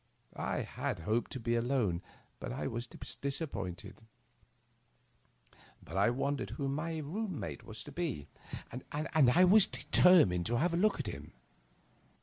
[0.35, 2.01] I had hoped to be alone,
[2.41, 4.01] and I was disappointed;
[5.83, 8.27] but I wondered who my room mate was to be,
[8.71, 11.33] and I determined to have a look at him.